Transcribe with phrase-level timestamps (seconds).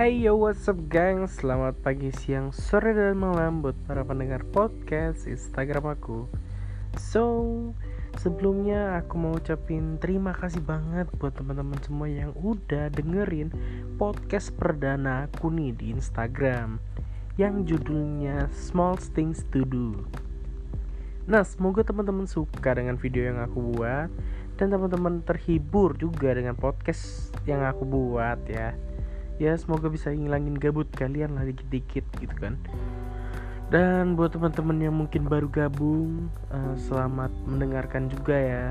[0.00, 1.28] Hey yo what's up gang?
[1.28, 6.24] Selamat pagi, siang, sore, dan malam Buat para pendengar podcast Instagram aku.
[6.96, 7.52] So
[8.16, 13.52] Sebelumnya aku mau ucapin terima kasih banget buat teman-teman semua yang udah dengerin
[14.00, 16.80] podcast perdana aku nih di Instagram
[17.36, 20.00] yang judulnya Small Things to Do.
[21.28, 24.08] Nah, semoga teman-teman suka dengan video yang aku buat
[24.56, 28.72] dan teman-teman terhibur juga dengan podcast yang aku buat ya
[29.40, 32.60] ya semoga bisa ngilangin gabut kalian lah dikit-dikit gitu kan.
[33.72, 38.66] Dan buat teman-teman yang mungkin baru gabung uh, selamat mendengarkan juga ya.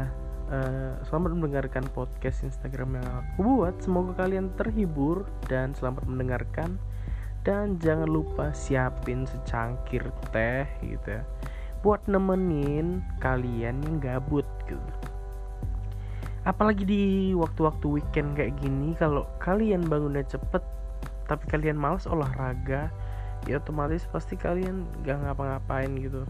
[0.49, 3.81] Uh, selamat mendengarkan podcast Instagram yang aku buat.
[3.81, 6.77] Semoga kalian terhibur dan selamat mendengarkan.
[7.41, 11.23] Dan jangan lupa siapin secangkir teh gitu ya.
[11.81, 14.98] Buat nemenin kalian yang gabut gitu
[16.49, 17.03] apalagi di
[17.37, 20.65] waktu-waktu weekend kayak gini kalau kalian bangunnya cepet
[21.29, 22.89] tapi kalian males olahraga
[23.45, 26.25] ya otomatis pasti kalian gak ngapa-ngapain gitu.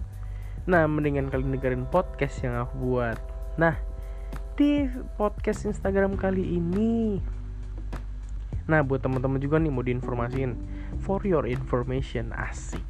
[0.67, 3.15] Nah mendingan kalian dengerin podcast yang aku buat.
[3.55, 3.79] Nah
[4.59, 7.23] di podcast Instagram kali ini
[8.69, 10.53] nah buat teman-teman juga nih mau diinformasiin
[10.99, 12.83] for your information asik.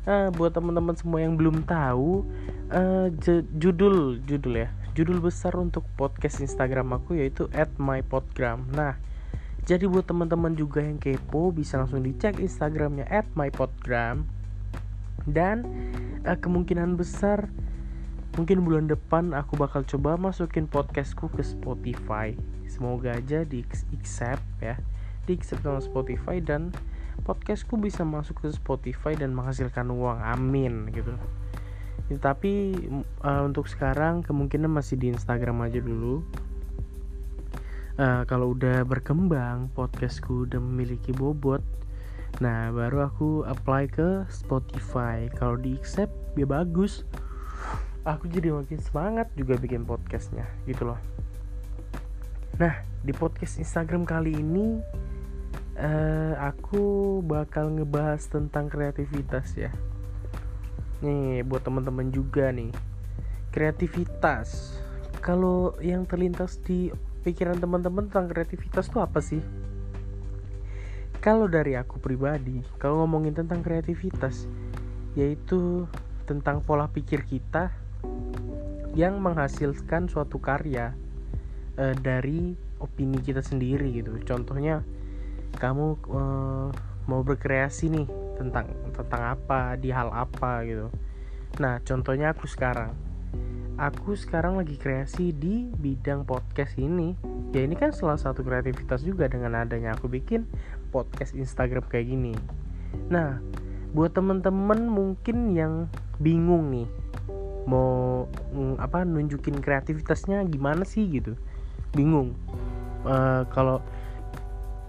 [0.00, 2.24] Nah, buat teman-teman semua yang belum tahu
[2.72, 3.12] uh,
[3.58, 7.46] judul judul ya judul besar untuk podcast Instagram aku yaitu
[7.78, 8.66] @mypodgram.
[8.74, 8.98] Nah,
[9.68, 14.26] jadi buat teman-teman juga yang kepo bisa langsung dicek Instagramnya @mypodgram
[15.28, 15.62] dan
[16.26, 17.52] uh, kemungkinan besar
[18.38, 22.34] mungkin bulan depan aku bakal coba masukin podcastku ke Spotify.
[22.66, 24.78] Semoga aja di accept ya,
[25.26, 26.74] di accept sama Spotify dan
[27.22, 30.18] podcastku bisa masuk ke Spotify dan menghasilkan uang.
[30.24, 31.14] Amin gitu
[32.18, 32.74] tapi
[33.22, 36.24] uh, untuk sekarang kemungkinan masih di Instagram aja dulu.
[38.00, 41.60] Uh, kalau udah berkembang podcastku udah memiliki bobot
[42.40, 45.26] nah baru aku apply ke Spotify.
[45.34, 47.02] Kalau di accept ya bagus.
[48.06, 51.00] Aku jadi makin semangat juga bikin podcastnya gitu loh.
[52.56, 54.80] Nah di podcast Instagram kali ini
[55.76, 59.72] uh, aku bakal ngebahas tentang kreativitas ya
[61.00, 62.72] nih buat teman-teman juga nih.
[63.50, 64.78] Kreativitas.
[65.20, 66.88] Kalau yang terlintas di
[67.20, 69.42] pikiran teman-teman tentang kreativitas itu apa sih?
[71.20, 74.48] Kalau dari aku pribadi kalau ngomongin tentang kreativitas
[75.12, 75.84] yaitu
[76.24, 77.68] tentang pola pikir kita
[78.96, 80.96] yang menghasilkan suatu karya
[81.76, 84.16] e, dari opini kita sendiri gitu.
[84.24, 84.80] Contohnya
[85.60, 86.22] kamu e,
[87.04, 88.08] mau berkreasi nih
[88.40, 90.88] tentang tentang apa di hal apa gitu.
[91.60, 92.96] Nah contohnya aku sekarang.
[93.76, 97.16] Aku sekarang lagi kreasi di bidang podcast ini.
[97.52, 100.48] Ya ini kan salah satu kreativitas juga dengan adanya aku bikin
[100.88, 102.32] podcast Instagram kayak gini.
[103.12, 103.44] Nah
[103.92, 105.90] buat temen-temen mungkin yang
[106.22, 106.88] bingung nih
[107.68, 108.24] mau
[108.80, 111.36] apa nunjukin kreativitasnya gimana sih gitu.
[111.92, 112.32] Bingung.
[113.04, 113.80] Uh, kalau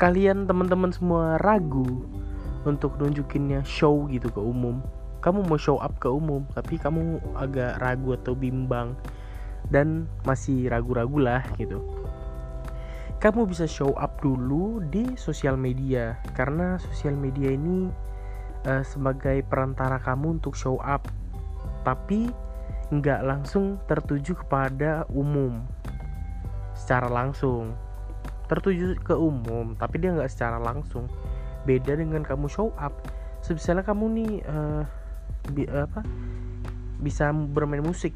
[0.02, 2.04] kalian teman-teman semua ragu
[2.66, 4.82] untuk nunjukinnya show gitu ke umum.
[5.22, 8.98] Kamu mau show up ke umum tapi kamu agak ragu atau bimbang
[9.70, 11.82] dan masih ragu-ragu lah gitu.
[13.22, 17.94] Kamu bisa show up dulu di sosial media karena sosial media ini
[18.66, 21.06] uh, sebagai perantara kamu untuk show up
[21.86, 22.34] tapi
[22.90, 25.62] nggak langsung tertuju kepada umum.
[26.74, 27.78] Secara langsung.
[28.50, 31.06] Tertuju ke umum tapi dia nggak secara langsung
[31.66, 32.94] beda dengan kamu show up.
[33.46, 34.84] Misalnya kamu nih uh,
[35.52, 36.06] bi apa
[37.02, 38.14] bisa bermain musik.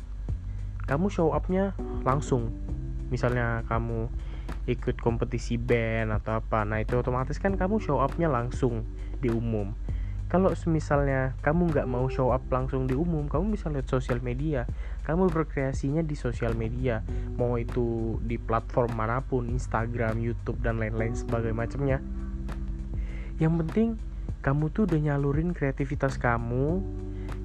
[0.85, 1.73] Kamu show upnya
[2.05, 2.53] langsung.
[3.09, 4.09] Misalnya kamu
[4.65, 8.85] ikut kompetisi band atau apa nah itu otomatis kan kamu show upnya langsung
[9.21, 9.73] di umum.
[10.25, 14.65] Kalau misalnya kamu nggak mau show up langsung di umum kamu bisa lihat sosial media.
[15.05, 17.05] Kamu berkreasinya di sosial media.
[17.37, 22.01] Mau itu di platform mana pun Instagram YouTube dan lain-lain sebagai macamnya
[23.41, 23.99] yang penting
[24.45, 26.79] kamu tuh udah nyalurin kreativitas kamu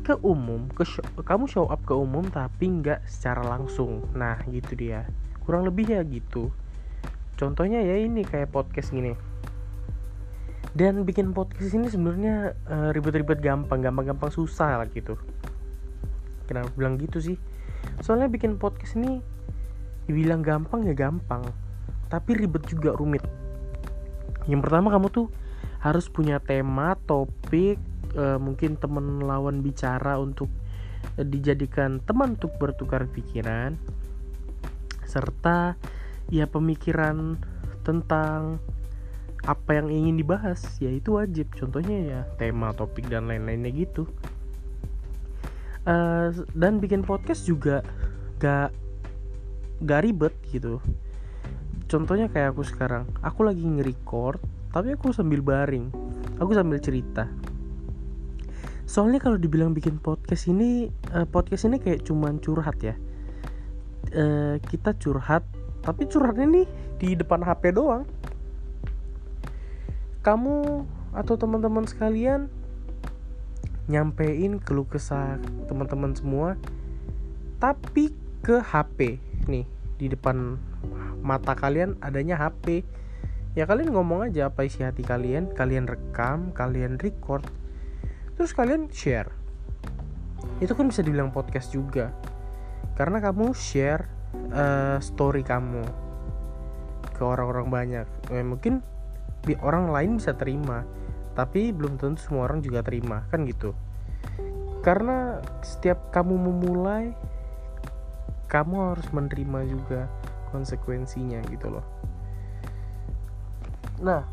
[0.05, 4.05] ke umum ke show, kamu show up ke umum tapi nggak secara langsung.
[4.13, 5.09] Nah gitu dia.
[5.45, 6.53] Kurang lebih ya gitu.
[7.41, 9.17] Contohnya ya ini kayak podcast gini.
[10.77, 15.19] Dan bikin podcast ini sebenarnya uh, ribet-ribet gampang gampang-gampang susah lah gitu.
[16.47, 17.37] Kenapa bilang gitu sih?
[18.05, 19.25] Soalnya bikin podcast ini
[20.05, 21.49] dibilang gampang ya gampang
[22.11, 23.23] tapi ribet juga rumit.
[24.51, 25.27] Yang pertama kamu tuh
[25.81, 27.81] harus punya tema topik
[28.13, 30.53] e, mungkin teman lawan bicara untuk
[31.17, 33.81] e, dijadikan teman untuk bertukar pikiran
[35.09, 35.75] serta
[36.31, 37.35] ya pemikiran
[37.83, 38.63] tentang
[39.43, 41.51] apa yang ingin dibahas ya itu wajib.
[41.57, 44.05] Contohnya ya tema topik dan lain-lainnya gitu.
[45.89, 47.81] Uh, dan bikin podcast juga
[48.37, 48.71] gak
[49.81, 50.79] gak ribet gitu.
[51.89, 54.39] Contohnya kayak aku sekarang aku lagi nge-record
[54.71, 55.91] tapi aku sambil baring.
[56.39, 57.29] Aku sambil cerita.
[58.87, 62.95] Soalnya kalau dibilang bikin podcast ini uh, podcast ini kayak cuman curhat ya.
[64.11, 65.47] Uh, kita curhat
[65.85, 66.67] tapi curhatnya nih
[66.99, 68.07] di depan HP doang.
[70.27, 72.47] Kamu atau teman-teman sekalian
[73.91, 76.55] nyampein keluh kesah teman-teman semua
[77.59, 78.15] tapi
[78.47, 79.19] ke HP
[79.51, 79.67] nih
[79.99, 80.55] di depan
[81.21, 82.87] mata kalian adanya HP
[83.59, 85.51] ya kalian ngomong aja apa isi hati kalian.
[85.55, 87.47] Kalian rekam kalian record
[88.39, 89.29] terus kalian share.
[90.65, 92.15] Itu kan bisa dibilang podcast juga.
[92.97, 94.09] Karena kamu share
[94.53, 95.85] uh, story kamu
[97.17, 98.07] ke orang-orang banyak.
[98.33, 98.81] Eh, mungkin
[99.65, 100.85] orang lain bisa terima
[101.33, 103.29] tapi belum tentu semua orang juga terima.
[103.29, 103.77] Kan gitu.
[104.81, 107.13] Karena setiap kamu memulai
[108.51, 110.11] kamu harus menerima juga
[110.51, 112.01] konsekuensinya gitu loh
[114.01, 114.25] nah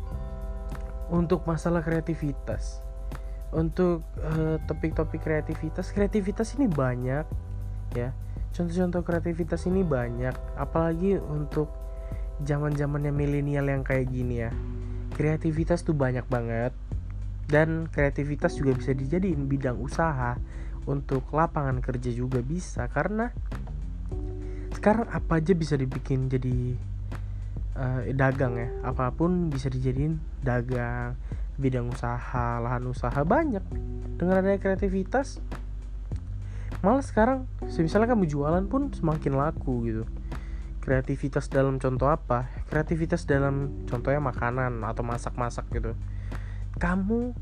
[1.08, 2.84] untuk masalah kreativitas.
[3.48, 7.24] Untuk uh, topik-topik kreativitas kreativitas ini banyak
[7.96, 8.12] ya.
[8.52, 11.72] Contoh-contoh kreativitas ini banyak apalagi untuk
[12.44, 14.52] zaman zamannya milenial yang kayak gini ya.
[15.16, 16.76] Kreativitas tuh banyak banget
[17.48, 20.36] dan kreativitas juga bisa dijadiin bidang usaha.
[20.88, 23.28] Untuk lapangan kerja juga bisa karena
[24.72, 26.76] sekarang apa aja bisa dibikin jadi
[27.78, 28.68] uh, dagang ya.
[28.82, 31.14] Apa pun bisa dijadiin dagang
[31.58, 33.62] bidang usaha lahan usaha banyak.
[34.18, 35.38] Dengan adanya kreativitas
[36.78, 40.04] malah sekarang misalnya kamu jualan pun semakin laku gitu.
[40.82, 42.48] Kreativitas dalam contoh apa?
[42.70, 45.92] Kreativitas dalam contohnya makanan atau masak-masak gitu.
[46.78, 47.34] Kamu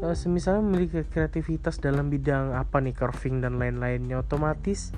[0.00, 2.96] uh, semisalnya memiliki kreativitas dalam bidang apa nih?
[2.96, 4.24] Carving dan lain-lainnya.
[4.24, 4.90] Otomatis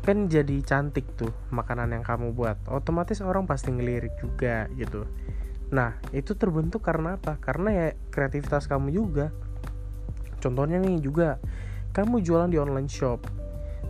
[0.00, 2.56] kan jadi cantik tuh makanan yang kamu buat.
[2.68, 5.04] Otomatis orang pasti ngelirik juga gitu.
[5.70, 7.36] Nah itu terbentuk karena apa?
[7.38, 9.28] Karena ya kreativitas kamu juga.
[10.40, 11.36] Contohnya nih juga
[11.92, 13.40] kamu jualan di online shop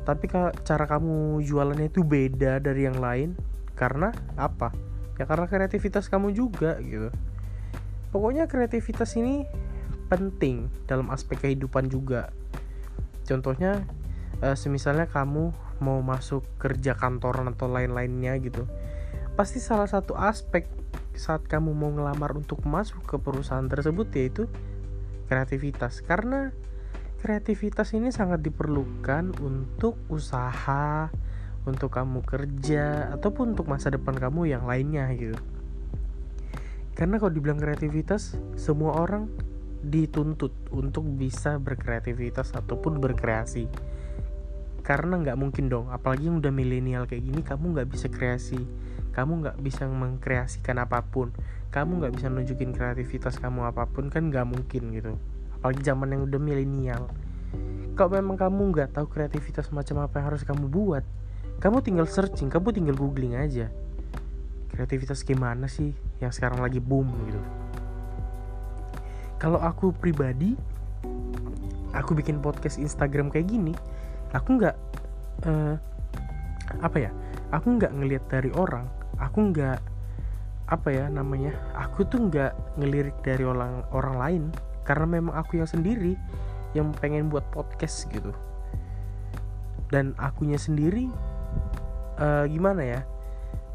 [0.00, 0.32] tapi
[0.64, 3.36] cara kamu jualannya itu beda dari yang lain.
[3.76, 4.72] Karena apa?
[5.20, 7.12] Ya karena kreativitas kamu juga gitu.
[8.10, 9.46] Pokoknya kreativitas ini
[10.10, 12.34] penting dalam aspek kehidupan juga.
[13.22, 13.86] Contohnya
[14.42, 18.68] uh, semisalnya kamu mau masuk kerja kantoran atau lain-lainnya gitu
[19.34, 20.68] pasti salah satu aspek
[21.16, 24.44] saat kamu mau ngelamar untuk masuk ke perusahaan tersebut yaitu
[25.28, 26.52] kreativitas karena
[27.20, 31.12] kreativitas ini sangat diperlukan untuk usaha,
[31.68, 35.36] untuk kamu kerja, ataupun untuk masa depan kamu yang lainnya gitu.
[36.96, 39.28] Karena kalau dibilang kreativitas, semua orang
[39.84, 43.68] dituntut untuk bisa berkreativitas ataupun berkreasi.
[44.90, 48.58] Karena nggak mungkin dong, apalagi yang udah milenial kayak gini, kamu nggak bisa kreasi,
[49.14, 51.30] kamu nggak bisa mengkreasikan apa pun,
[51.70, 55.14] kamu nggak bisa nunjukin kreativitas kamu apa pun kan nggak mungkin gitu.
[55.54, 57.06] Apalagi zaman yang udah milenial.
[57.94, 61.06] Kalau memang kamu nggak tahu kreativitas macam apa yang harus kamu buat
[61.62, 63.70] kamu tinggal searching kamu tinggal googling aja.
[64.74, 67.38] Kreativitas gimana sih yang sekarang lagi boom gitu?
[69.38, 70.58] Kalau aku pribadi
[71.94, 73.78] aku bikin podcast Instagram kayak gini
[74.36, 74.76] aku nggak
[75.46, 75.74] uh,
[76.80, 77.10] apa ya
[77.50, 78.86] aku nggak ngelihat dari orang
[79.18, 79.78] aku nggak
[80.70, 84.42] apa ya namanya aku tuh nggak ngelirik dari orang orang lain
[84.86, 86.14] karena memang aku yang sendiri
[86.74, 88.30] yang pengen buat podcast gitu.
[89.90, 91.10] Dan akunya sendiri
[92.22, 93.00] uh, gimana ya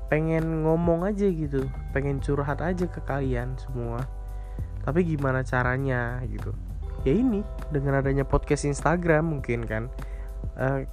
[0.07, 4.07] pengen ngomong aja gitu pengen curhat aja ke kalian semua.
[4.87, 6.55] Tapi gimana caranya gitu?
[7.03, 9.91] Ya ini dengan adanya podcast Instagram mungkin kan
[10.59, 10.83] uh,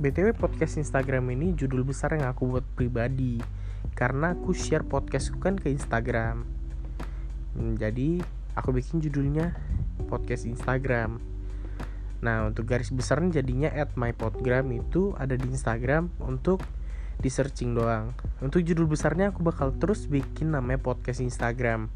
[0.00, 3.40] btw podcast Instagram ini judul besar yang aku buat pribadi.
[3.96, 6.44] Karena aku share podcastku kan ke Instagram.
[7.56, 8.20] Hmm, jadi
[8.52, 9.56] aku bikin judulnya
[10.08, 11.20] podcast Instagram.
[12.20, 16.64] Nah untuk garis besarnya jadinya at my podgram itu ada di Instagram untuk
[17.16, 18.12] di searching doang.
[18.44, 21.88] Untuk judul besarnya aku bakal terus bikin namanya podcast Instagram.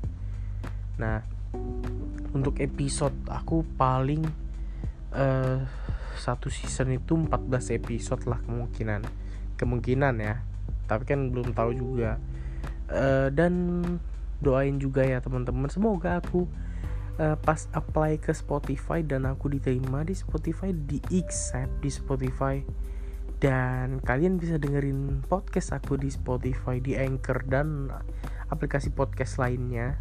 [0.97, 1.21] Nah
[2.33, 4.23] untuk episode aku paling
[5.13, 5.67] uh,
[6.21, 9.01] satu season itu 14 episode lah kemungkinan.
[9.57, 10.45] Kemungkinan ya.
[10.85, 12.21] Tapi kan belum tahu juga.
[12.93, 13.81] Uh, dan
[14.45, 15.73] doain juga ya teman-teman.
[15.73, 16.45] Semoga aku
[17.17, 22.61] uh, pas apply ke Spotify dan aku diterima di Spotify di accept di Spotify.
[23.41, 27.89] Dan kalian bisa dengerin podcast aku di Spotify di Anchor dan
[28.53, 29.97] aplikasi podcast lainnya.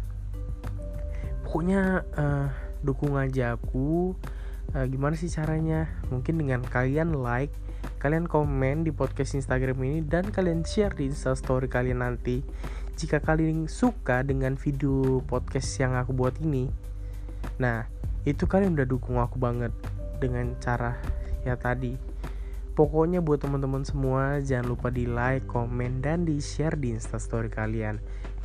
[1.48, 2.48] Pokoknya uh,
[2.84, 4.12] dukung aja aku
[4.74, 5.90] uh, gimana sih caranya?
[6.10, 7.52] Mungkin dengan kalian like
[8.00, 12.44] kalian komen di podcast Instagram ini dan kalian share di instastory kalian nanti.
[13.00, 16.68] Jika kalian suka dengan video podcast yang aku buat ini
[17.56, 17.88] nah
[18.28, 19.72] itu kalian udah dukung aku banget
[20.20, 21.00] dengan cara
[21.48, 21.96] ya tadi.
[22.76, 28.00] Pokoknya buat teman-teman semua jangan lupa di like komen dan di share di instastory kalian.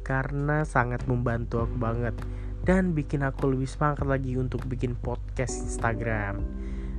[0.05, 2.15] Karena sangat membantu aku banget
[2.65, 6.41] dan bikin aku lebih semangat lagi untuk bikin podcast Instagram.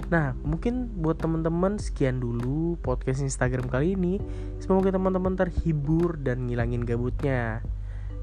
[0.06, 4.22] Nah, mungkin buat teman-teman sekian dulu podcast Instagram kali ini.
[4.62, 7.66] Semoga teman-teman terhibur dan ngilangin gabutnya.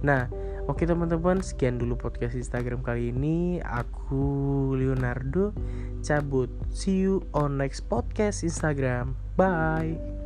[0.04, 0.28] Nah,
[0.68, 3.60] oke teman-teman, sekian dulu podcast Instagram kali ini.
[3.64, 4.24] Aku
[4.80, 5.52] Leonardo
[6.04, 6.52] cabut.
[6.72, 9.16] See you on next podcast Instagram.
[9.36, 10.23] Bye.